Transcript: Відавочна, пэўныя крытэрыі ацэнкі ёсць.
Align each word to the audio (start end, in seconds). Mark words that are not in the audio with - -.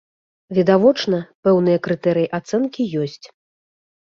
Відавочна, 0.57 1.19
пэўныя 1.49 1.81
крытэрыі 1.89 2.31
ацэнкі 2.39 2.89
ёсць. 3.05 3.25